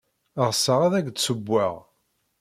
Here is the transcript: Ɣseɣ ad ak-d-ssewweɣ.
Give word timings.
Ɣseɣ 0.47 0.79
ad 0.83 0.93
ak-d-ssewweɣ. 0.99 1.75